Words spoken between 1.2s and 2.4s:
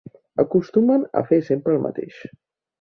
a fer sempre el mateix.